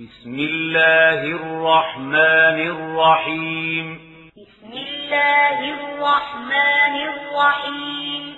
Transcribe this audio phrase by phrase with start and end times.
[0.00, 3.98] بسم الله الرحمن الرحيم.
[4.36, 8.34] بسم الله الرحمن الرحيم.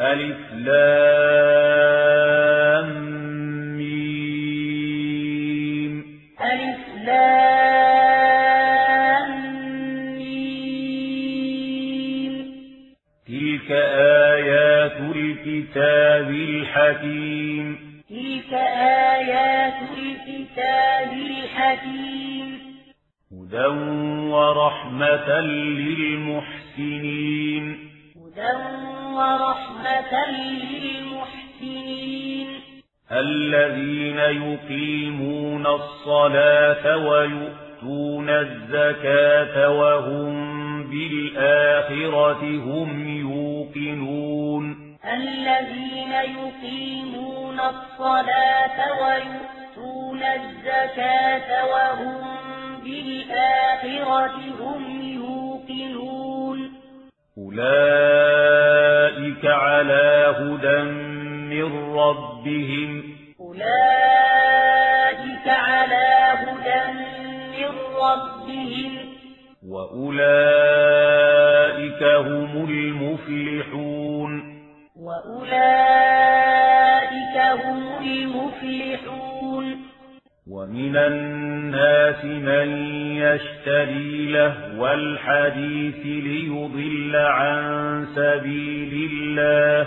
[0.00, 1.06] ألف لام
[3.76, 4.72] ميم.
[6.40, 7.46] ألف لام
[10.18, 10.72] ميم.
[13.28, 13.70] تلك
[14.32, 17.86] آيات الكتاب الحكيم.
[18.10, 19.85] تلك آيات
[20.56, 22.58] الكتاب الحكيم.
[23.32, 23.66] هدى
[24.30, 25.40] ورحمة
[26.20, 27.64] للمحسنين.
[28.16, 28.52] هدى
[29.12, 30.12] ورحمة
[30.82, 32.48] للمحسنين.
[33.12, 40.36] الذين يقيمون الصلاة ويؤتون الزكاة وهم
[40.82, 44.96] بالآخرة هم يوقنون.
[45.04, 49.65] الذين يقيمون الصلاة ويؤتون
[50.22, 52.36] الزكاة وهم
[52.84, 56.72] بالآخرة هم يوقنون.
[57.38, 60.82] أولئك على هدى
[61.54, 62.90] من ربهم.
[63.40, 66.82] أولئك على هدى
[67.58, 68.92] من ربهم.
[69.68, 70.26] وأولئك
[72.02, 74.32] هم المفلحون.
[74.96, 79.25] وأولئك هم المفلحون.
[80.50, 82.68] ومن الناس من
[83.16, 89.86] يشتري لهو الحديث ليضل عن سبيل الله.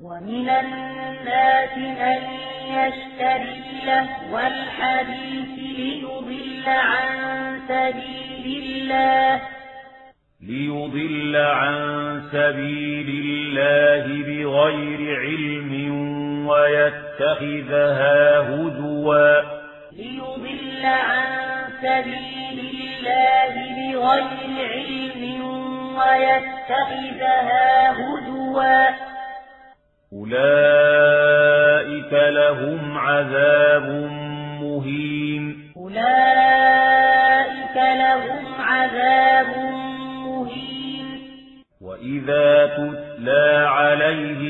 [0.00, 2.22] ومن الناس من
[2.70, 9.40] يشتري لهو الحديث ليضل عن سبيل الله.
[10.48, 11.76] ليضل عن
[12.32, 15.72] سبيل الله بغير علم
[16.46, 19.61] ويتخذها هدوا
[19.96, 21.24] ليضل عن
[21.82, 25.22] سبيل الله بغير علم
[25.96, 28.86] ويتخذها هدوا
[30.12, 33.86] أولئك لهم عذاب
[34.62, 35.72] مهين.
[35.76, 39.56] أولئك لهم عذاب
[40.26, 41.06] مهين.
[41.80, 44.41] وإذا تتلى عليه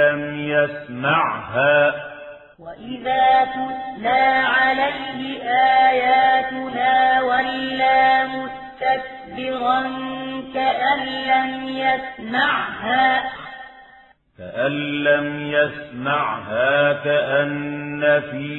[0.00, 1.94] لم يسمعها.
[2.58, 5.42] وإذا تتلى عليه
[5.88, 9.80] آياتنا ولا مستكبرا
[10.54, 11.00] كأن
[11.32, 13.30] لم يسمعها.
[14.38, 14.72] كأن
[15.04, 18.50] لم يسمعها كأن في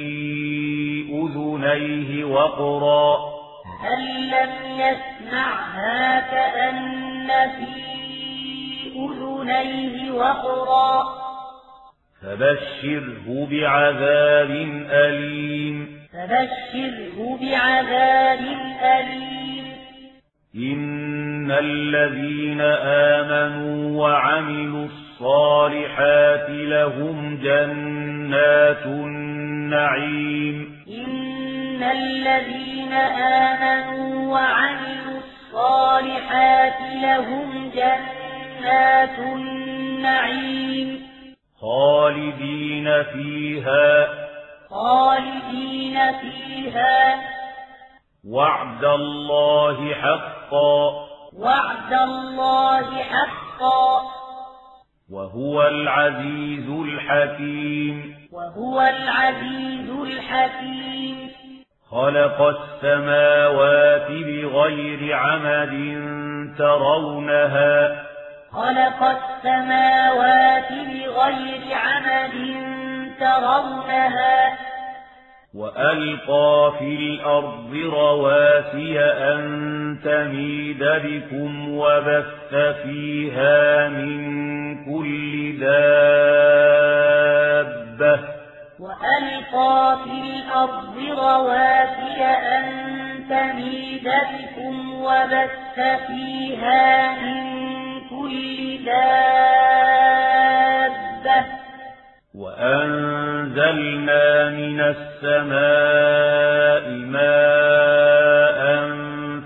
[1.12, 3.18] أذنيه وقرا.
[3.84, 7.28] كأن لم يسمعها كأن
[7.58, 7.92] في
[8.96, 11.21] أذنيه وقرا.
[12.22, 14.50] فبشره بعذاب
[14.92, 15.88] أليم.
[16.14, 18.40] فبشره بعذاب
[18.82, 19.66] أليم.
[20.56, 30.56] إن الذين آمنوا وعملوا الصالحات لهم جنات النعيم.
[30.88, 41.11] إن الذين آمنوا وعملوا الصالحات لهم جنات النعيم.
[41.62, 44.08] خالدين فيها.
[44.70, 47.22] خالدين فيها.
[48.28, 51.08] وعد الله حقا.
[51.38, 54.02] وعد الله حقا.
[55.12, 58.16] وهو العزيز الحكيم.
[58.32, 61.32] وهو العزيز الحكيم.
[61.92, 66.02] خلق السماوات بغير عمد
[66.58, 68.11] ترونها.
[68.54, 72.36] خلق السماوات بغير عمد
[73.20, 74.58] ترونها
[75.56, 84.22] وألقى في الأرض رواسي أن تميد بكم وبث فيها من
[84.86, 85.80] كل دابة.
[88.80, 92.66] وألقى في الأرض رواسي أن
[93.30, 95.78] تميد بكم وبث
[96.08, 97.51] فيها من
[98.32, 100.22] كل دابة
[102.36, 105.30] وأنزلنا من السماء
[106.90, 108.62] ماء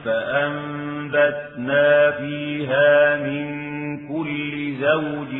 [0.05, 3.45] فأنبتنا فيها من
[4.07, 5.33] كل زوج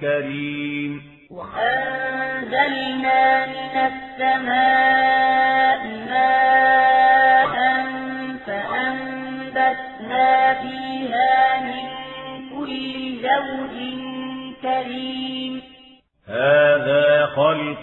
[0.00, 0.92] كريم
[1.30, 4.95] وأنزلنا من السماء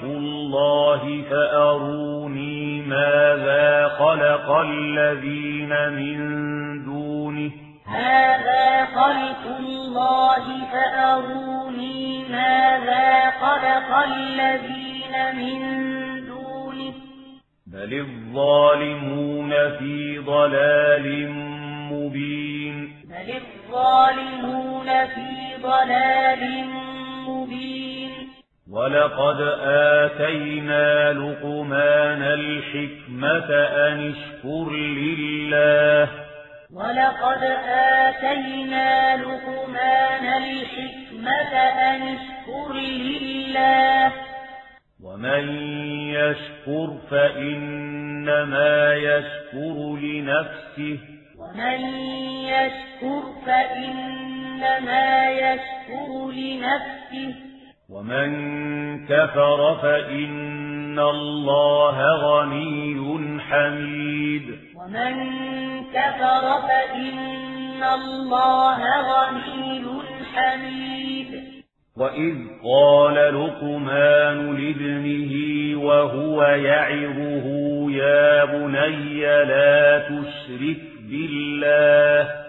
[0.03, 6.19] خلق الله فأروني ماذا خلق الذين من
[6.85, 7.51] دونه.
[7.87, 15.61] هذا خلق الله فأروني ماذا خلق الذين من
[16.25, 16.93] دونه.
[17.67, 21.29] بل الظالمون في ضلال
[21.91, 22.75] مبين.
[23.09, 25.31] بل الظالمون في
[25.63, 26.82] ضلال مبين
[28.73, 33.55] ولقد آتينا لقمان الحكمة
[33.87, 36.09] أن اشكر لله.
[36.73, 44.11] ولقد آتينا لقمان الحكمة أن اشكر لله.
[45.03, 45.49] ومن
[46.09, 50.99] يشكر فإنما يشكر لنفسه.
[51.37, 51.79] ومن
[52.45, 57.52] يشكر فإنما يشكر لنفسه.
[57.89, 58.29] ومن
[59.05, 64.59] كفر فإن الله غني حميد.
[64.75, 65.13] ومن
[65.93, 68.79] كفر فإن الله
[69.11, 69.83] غني
[70.33, 71.43] حميد.
[71.97, 75.33] وإذ قال لقمان لابنه
[75.83, 77.45] وهو يعظه
[77.91, 82.42] يا بني لا تشرك بالله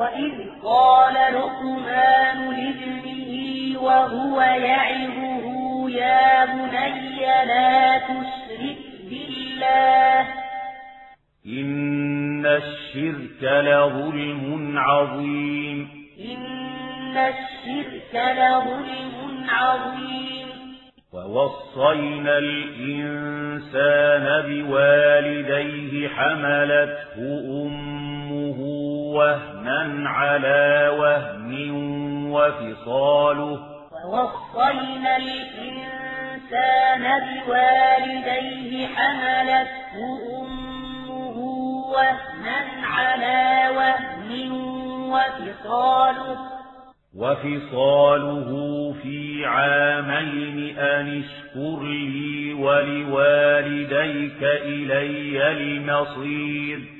[0.00, 0.32] وإذ
[0.64, 5.44] قال لقمان لابنه وهو يعظه
[5.90, 8.78] يا بني لا تشرك
[9.10, 10.20] بالله
[11.46, 15.88] إن الشرك لظلم عظيم
[16.32, 20.48] إن الشرك لظلم عظيم
[21.12, 27.16] ووصينا الإنسان بوالديه حملته
[27.66, 27.89] أمه
[29.14, 31.70] وهنا على وهن
[32.30, 33.60] وفصاله
[34.04, 41.36] ووصينا الإنسان بوالديه حملته أمه
[41.94, 44.50] وهنا على وهن
[45.10, 46.38] وفصاله
[47.16, 48.50] وفصاله
[49.02, 56.99] في عامين أن اشكر لي ولوالديك إلي المصير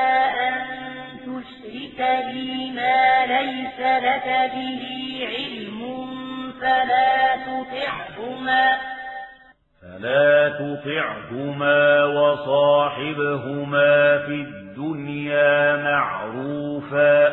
[3.41, 4.83] ليس لك به
[5.35, 5.81] علم
[6.61, 8.77] فلا تطعهما
[9.81, 17.29] فلا تطعهما وصاحبهما في الدنيا معروفا.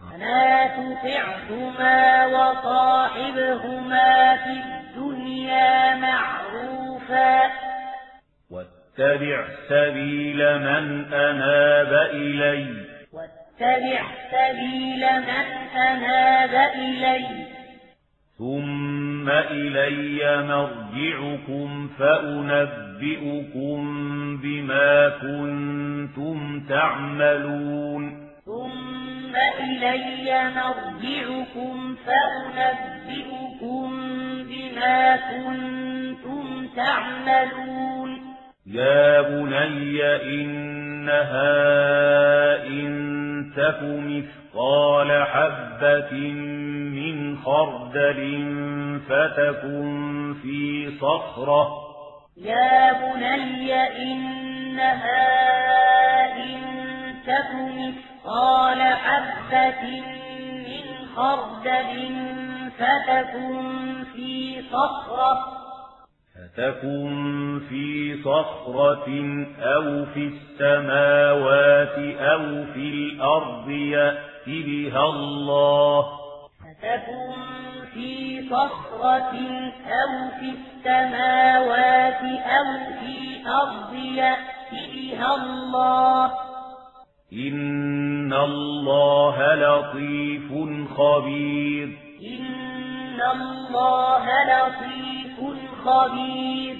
[0.00, 7.50] فلا تطعهما وصاحبهما في الدنيا معروفا.
[8.50, 12.93] واتبع سبيل من أناب إلي
[13.60, 15.46] واتبع سبيل من
[15.78, 17.26] أناب إلي.
[18.38, 23.80] ثم إلي مرجعكم فأنبئكم
[24.42, 28.28] بما كنتم تعملون.
[28.44, 33.90] ثم إلي مرجعكم فأنبئكم
[34.44, 38.10] بما كنتم تعملون.
[38.66, 40.00] يا بني
[41.04, 46.12] إنها إن تك مثقال حبة
[46.92, 48.20] من خردل
[49.08, 51.68] فتكن في صخرة
[52.36, 53.74] يا بني
[54.12, 55.22] إنها
[56.36, 56.60] إن
[57.26, 60.02] تك مثقال حبة
[60.68, 62.14] من خردل
[62.78, 65.63] فتكن في صخرة
[66.56, 69.08] فتكن في صخرة
[69.60, 76.02] أو في السماوات أو في الأرض يأت بها الله.
[76.60, 77.32] فتكن
[77.94, 79.34] في صخرة
[79.86, 82.66] أو في السماوات أو
[83.00, 86.32] في الأرض يأت بها الله.
[87.32, 90.52] إن الله لطيف
[90.96, 91.88] خبير.
[92.22, 92.53] إن
[93.32, 95.36] الله لطيف
[95.84, 96.76] خبير.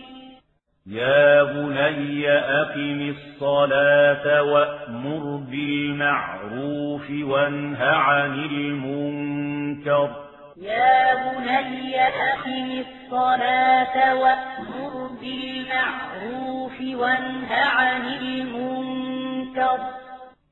[0.87, 10.11] يا بني أقم الصلاة وأمر بالمعروف وانه عن المنكر.
[10.57, 20.04] يا بني أقم الصلاة وأمر بالمعروف وانه عن المنكر.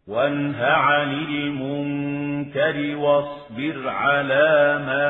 [0.08, 5.04] وانه عن المنكر واصبر على ما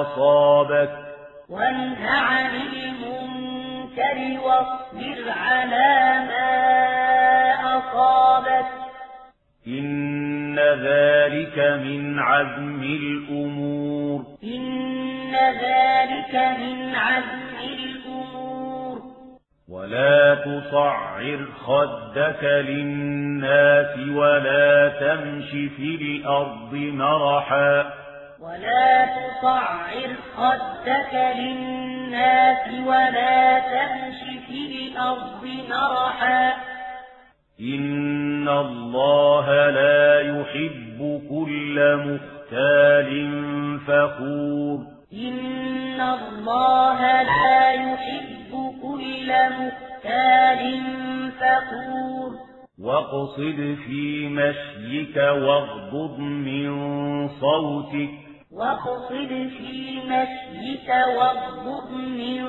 [0.00, 0.90] أصابك.
[1.48, 5.90] وانه عن المنكر واصبر على
[6.28, 6.48] ما
[7.78, 8.66] أصابك.
[9.66, 14.24] إن ذلك من عزم الأمور.
[14.44, 19.02] إن ذلك من عزم الأمور.
[19.68, 27.92] ولا تصعر خدك للناس ولا تمش في الأرض مرحا.
[28.40, 36.52] ولا تصعر خدك للناس ولا تمش في الأرض مرحا.
[37.60, 43.10] إن الله لا يحب كل مختال
[43.86, 44.78] فخور.
[45.12, 48.52] إن الله لا يحب
[48.82, 49.87] كل مختال
[51.30, 52.30] فخور.
[52.78, 56.68] واقصد في مشيك واغضض من
[57.28, 58.10] صوتك.
[58.52, 62.44] واقصد في مشيك واغضض من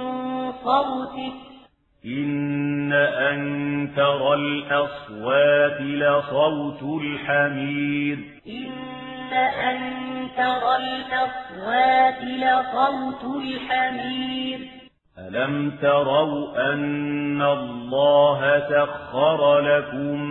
[0.51, 1.49] صوتك.
[2.05, 14.59] إن أنكر الأصوات لصوت الحمير إن أنكر الأصوات لصوت الحمير
[15.17, 20.21] ألم تروا أن الله سخر لكم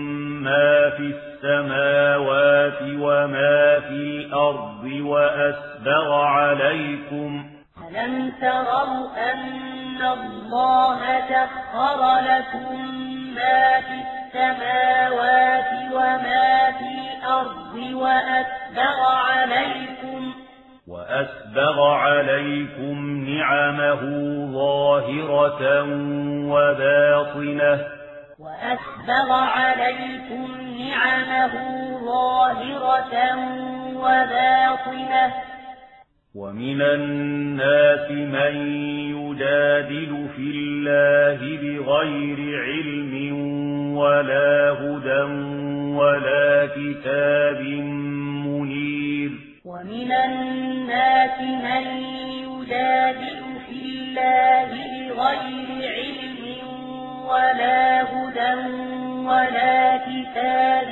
[0.42, 7.44] ما في السماوات وما في الأرض وأسبغ عليكم
[7.88, 12.98] ألم تروا أن الله سخر لكم
[13.34, 20.17] ما في السماوات وما في الأرض وأسبغ عليكم
[20.88, 24.00] وأسبغ عليكم نعمه
[24.52, 25.82] ظاهرة
[26.48, 27.86] وباطنة.
[28.38, 30.46] وأسبغ عليكم
[30.78, 31.54] نعمه
[32.04, 33.14] ظاهرة
[33.96, 35.34] وباطنة.
[36.34, 38.54] ومن الناس من
[39.16, 43.32] يجادل في الله بغير علم
[43.96, 45.22] ولا هدى
[45.98, 47.60] ولا كتاب
[49.78, 51.86] ومن الناس من
[52.42, 56.42] يجادل في الله بغير علم
[57.28, 58.54] ولا هدى
[59.26, 60.88] ولا كتاب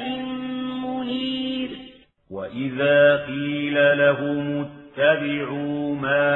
[0.85, 1.71] منير.
[2.31, 6.29] وإذا قيل لهم اتبعوا ما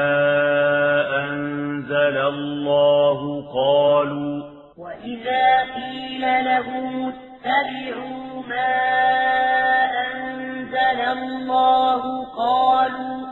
[1.25, 3.21] أنزل الله
[3.55, 4.43] قالوا
[4.79, 9.80] وإذا قيل لهم اتبعوا ما أنزل
[11.13, 13.27] الله قالوا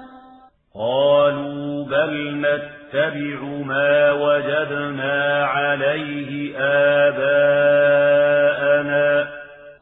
[0.75, 7.69] قالوا بل نتبع ما وجدنا عليه آباءنا.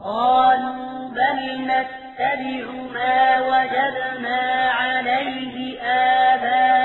[0.05, 6.77] قالوا بل نتبع ما وجدنا عليه آباءنا.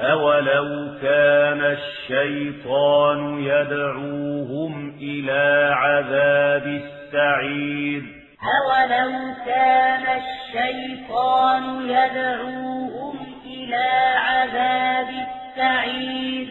[0.00, 0.68] أولو
[1.02, 8.15] كان الشيطان يدعوهم إلى عذاب السعير.
[8.46, 13.86] أولو كان الشيطان يدعوهم إلى
[14.16, 16.48] عذاب السعير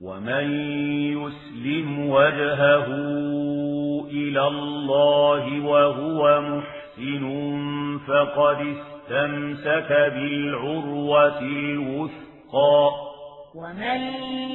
[0.00, 0.46] ومن
[1.12, 2.86] يسلم وجهه
[4.10, 7.24] إلى الله وهو محسن
[8.08, 12.90] فقد استمسك بالعروة الوثقى
[13.54, 14.00] ومن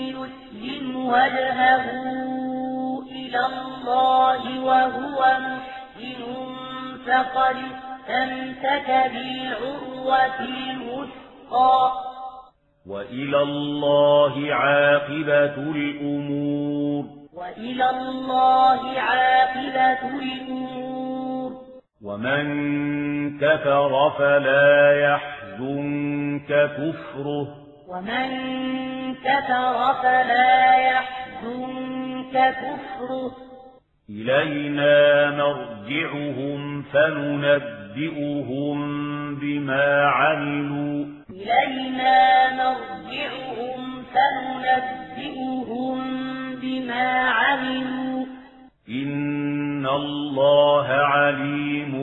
[0.09, 1.85] يسلم وجهه
[3.11, 6.48] إلى الله وهو محسن
[7.09, 11.91] فقد استمسك بالعروة الوثقى.
[12.89, 17.05] وإلى الله عاقبة الأمور.
[17.33, 21.51] وإلى الله عاقبة الأمور.
[22.03, 27.47] ومن كفر فلا يحزنك كفره.
[27.87, 28.29] ومن
[29.15, 33.48] كفر فلا يحزنك كفره.
[34.11, 38.75] إلينا مرجعهم فننبئهم
[39.35, 41.05] بما عملوا.
[41.29, 45.97] إلينا مرجعهم فننبئهم
[46.61, 48.25] بما عملوا.
[48.89, 51.93] إن الله عليم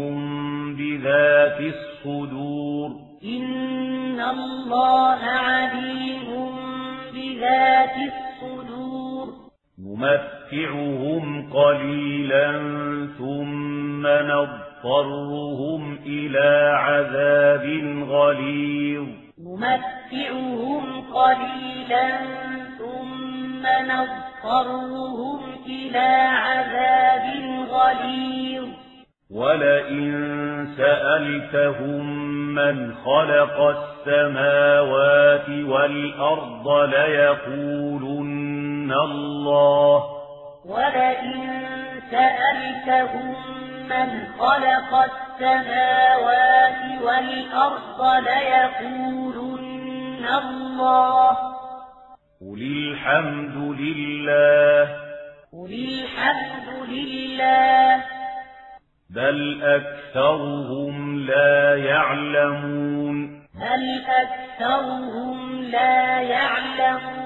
[0.77, 2.91] بذات الصدور.
[3.25, 6.51] إن الله عليم
[7.15, 8.26] بذات الصدور.
[9.97, 12.53] نمتعهم قليلا
[13.19, 17.65] ثم نضطرهم إلى عذاب
[18.09, 19.07] غليظ
[19.39, 20.83] نمتعهم
[21.15, 22.19] قليلا
[22.79, 27.27] ثم نضطرهم إلى عذاب
[27.71, 28.69] غليظ
[29.31, 30.13] ولئن
[30.77, 38.36] سألتهم من خلق السماوات والأرض ليقولن
[38.93, 40.05] الله
[40.65, 41.67] ولئن
[42.11, 43.35] سألتهم
[43.89, 51.31] من خلق السماوات والأرض ليقولن الله
[52.41, 54.89] قل الحمد لله
[55.53, 58.05] قل الحمد لله
[59.11, 67.26] بل أكثرهم لا يعلمون بل أكثرهم لا يعلمون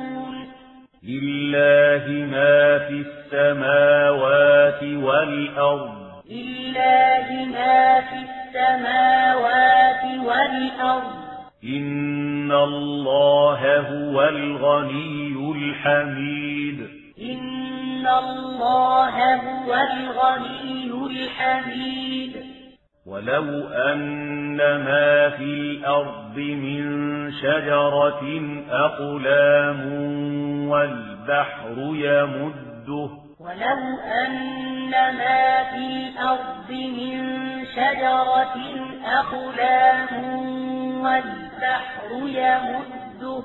[1.05, 6.01] لله ما في السماوات والأرض.
[6.31, 11.21] لله ما في السماوات والأرض.
[11.65, 16.89] إن الله هو الغني الحميد.
[17.23, 22.33] إن الله هو الغني الحميد.
[23.07, 26.83] ولو أن ما في الأرض من
[27.33, 28.23] شجرة
[28.71, 29.81] أقلام
[30.71, 33.11] والبحر يمده.
[33.41, 33.83] ولو
[34.27, 37.21] أن ما في الأرض من
[37.67, 38.57] شجرة
[39.05, 40.25] أقلام
[41.01, 43.43] والبحر يمده.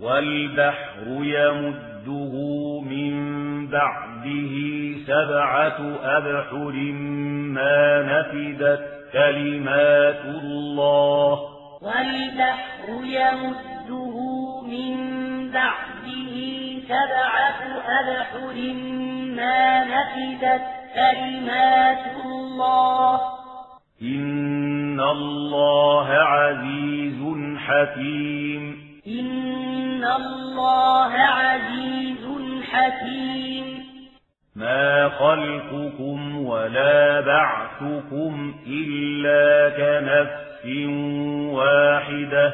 [0.00, 2.34] والبحر يمده
[2.80, 3.14] من
[3.68, 4.54] بعده
[5.06, 6.72] سبعة أبحر
[7.56, 8.82] ما نفدت
[9.12, 11.38] كلمات الله.
[11.82, 14.16] والبحر يمده
[14.62, 14.96] من
[15.50, 15.93] بعده
[16.88, 18.72] سبعة أبحر
[19.36, 20.62] ما نفدت
[20.94, 23.20] كلمات الله.
[24.02, 27.20] إن الله عزيز
[27.58, 28.76] حكيم.
[29.06, 32.26] إن الله عزيز
[32.72, 33.84] حكيم.
[34.56, 40.66] ما خلقكم ولا بعثكم إلا كنفس
[41.54, 42.52] واحدة.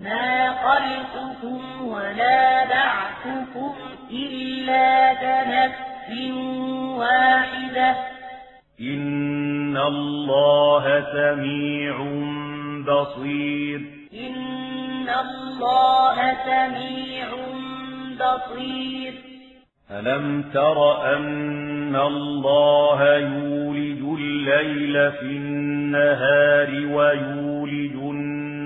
[0.00, 2.47] ما خلقكم ولا
[4.10, 6.30] إلا كنفس
[6.98, 7.96] واحدة
[8.80, 11.96] إن الله سميع
[12.86, 13.80] بصير
[14.14, 17.28] إن الله سميع
[18.20, 19.12] بصير
[19.90, 28.07] ألم تر أن الله يولج الليل في النهار ويولج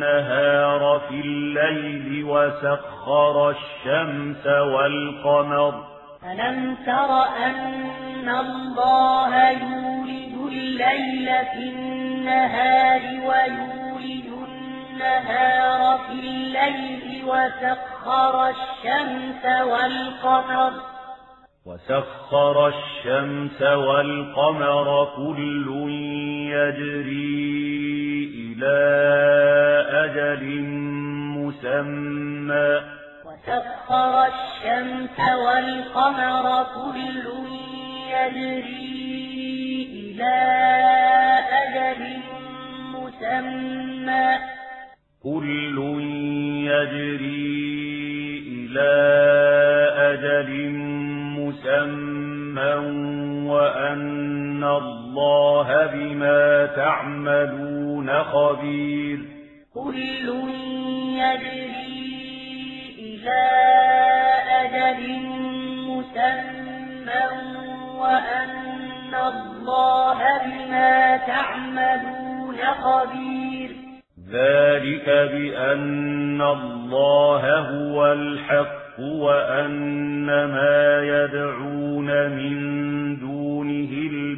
[0.02, 5.84] النهار في الليل وسخر الشمس والقمر.
[6.32, 7.10] ألم تر
[7.46, 20.72] أن الله يولج الليل في النهار ويولج النهار في الليل وسخر الشمس والقمر؟
[21.66, 25.68] وسخر الشمس والقمر كل
[26.52, 27.81] يجري
[28.62, 30.62] إلى أجل
[31.36, 32.80] مسمى.
[33.26, 37.26] وسخر الشمس والقمر كل
[38.12, 40.34] يجري إلى
[41.52, 42.02] أجل
[42.94, 44.28] مسمى.
[45.22, 45.78] كل
[46.66, 47.42] يجري
[48.48, 48.92] إلى
[49.96, 50.70] أجل
[51.38, 52.74] مسمى.
[53.46, 55.01] وأن الله
[55.94, 59.18] بما تعملون خبير.
[59.74, 60.28] كل
[61.18, 62.12] يجري
[62.98, 63.42] إلى
[64.60, 65.20] أجل
[65.88, 67.24] مسمى
[67.98, 73.70] وأن الله بما تعملون خبير.
[74.32, 82.91] ذلك بأن الله هو الحق وأن ما يدعون من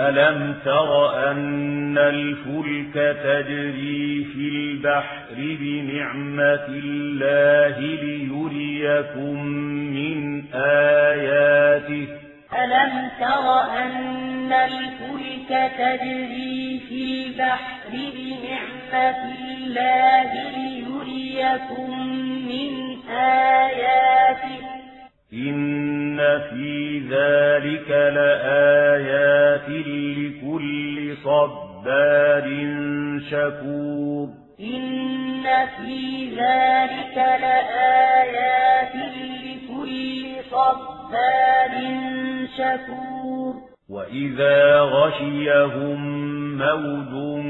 [0.00, 9.44] ألم تر أن الفلك تجري في البحر بنعمة الله ليريكم
[9.96, 12.06] من آياته؟
[12.64, 22.08] ألم تر أن الفلك تجري في البحر بنعمة الله ليريكم
[22.48, 24.60] من آياته؟
[25.32, 32.44] إن إن في ذلك لآيات لكل صبار
[33.30, 34.28] شكور
[34.60, 35.44] إن
[35.76, 38.94] في ذلك لآيات
[39.44, 41.74] لكل صبار
[42.56, 43.54] شكور
[43.88, 45.98] وإذا غشيهم
[46.58, 47.44] موج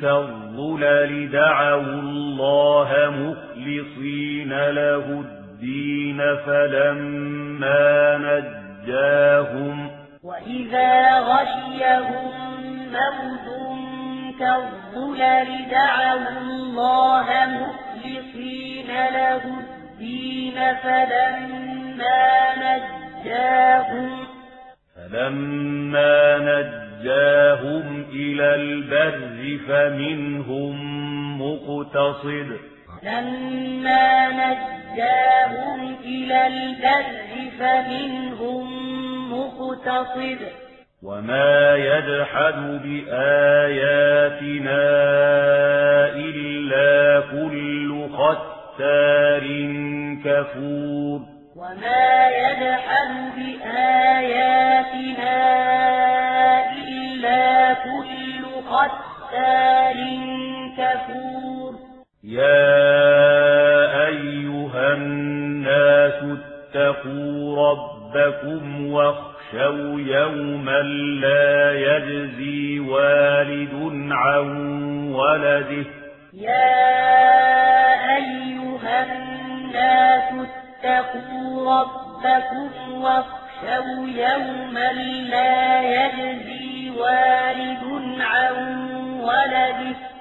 [0.00, 5.43] كالظلل دعوا الله مخلصين له الدين
[6.46, 9.90] فلما نجاهم
[10.22, 12.30] وإذا غشيهم
[12.92, 13.46] موج
[14.38, 22.24] كالظلل دعوا الله مخلصين له الدين فلما
[22.56, 24.26] نجاهم
[24.96, 30.74] فلما نجاهم إلى البر فمنهم
[31.42, 32.58] مقتصد
[33.02, 34.83] لما نجاهم
[36.04, 38.66] إلى البر فمنهم
[39.32, 40.38] مقتصد.
[41.02, 43.24] وما يجحد بآياتنا
[46.16, 49.44] إلا كل ختار
[50.24, 51.20] كفور.
[51.56, 54.24] وما يجحد بآياتنا
[56.88, 59.98] إلا كل ختار
[60.78, 61.72] كفور.
[62.24, 63.04] يا
[64.06, 64.43] أيها
[64.94, 66.38] الناس
[66.74, 70.80] اتقوا ربكم واخشوا يوما
[71.20, 74.48] لا يجزي والد عن
[75.12, 75.84] ولده.
[76.32, 76.94] يا
[78.16, 80.46] أيها الناس
[80.84, 84.92] اتقوا ربكم واخشوا يوما
[85.30, 87.84] لا يجزي والد
[88.20, 88.56] عن
[89.20, 90.13] ولده.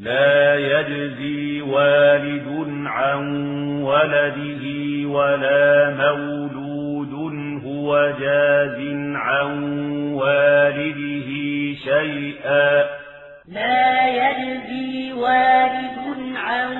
[0.00, 2.48] لا يجزي والد
[2.86, 3.22] عن
[3.82, 4.64] ولده
[5.08, 7.14] ولا مولود
[7.64, 8.78] هو جاز
[9.14, 9.52] عن
[10.12, 11.30] والده
[11.84, 12.84] شيئا.
[13.48, 15.98] لا يجزي والد
[16.36, 16.76] عن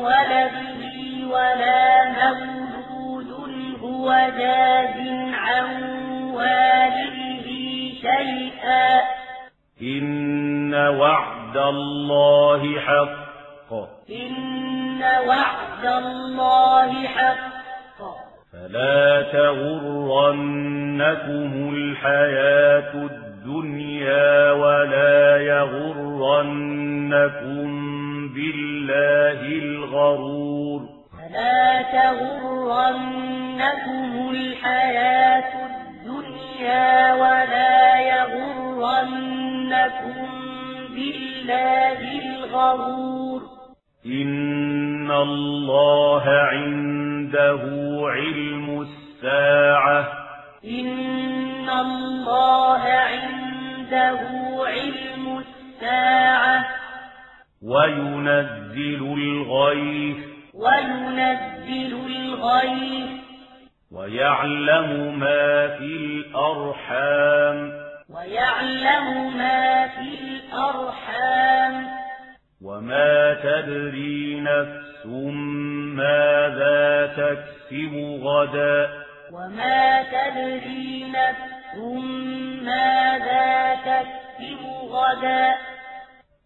[0.00, 3.30] ولده ولا مولود
[3.80, 5.82] هو جاز عن
[6.34, 7.48] والده
[8.00, 9.17] شيئا.
[9.82, 13.72] إن وعد الله حق
[14.10, 17.48] إن وعد الله حق
[18.52, 20.50] فلا تغرنكم
[21.74, 26.68] الحياة الدنيا ولا يغرنكم
[28.34, 30.80] بالله الغرور
[31.12, 33.30] فلا تغرنكم
[34.30, 37.37] الحياة الدنيا ولا
[41.48, 43.42] بالله الغرور.
[44.06, 47.60] إن الله عنده
[48.02, 50.08] علم الساعة.
[50.64, 54.18] إن الله عنده
[54.66, 56.64] علم الساعة.
[57.62, 60.16] وينزل الغيث.
[60.54, 63.10] وينزل الغيث.
[63.92, 67.88] ويعلم ما في الأرحام.
[68.16, 69.67] ويعلم ما
[72.78, 75.06] وما تدري نفس
[75.96, 78.88] ماذا تكسب غدا
[79.32, 81.76] وما تدري نفس
[82.62, 85.54] ماذا تكسب غدا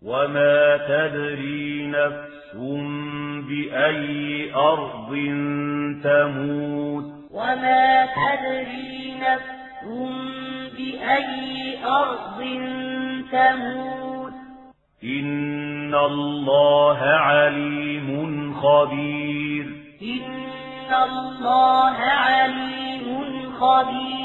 [0.03, 2.57] وما تدري نفس
[3.49, 5.11] بأي أرض
[6.05, 9.85] تموت وما تدري نفس
[10.77, 12.41] بأي أرض
[13.33, 14.33] تموت
[15.05, 19.65] إن الله عليم خبير
[20.03, 23.07] إن الله عليم
[23.61, 24.22] خبير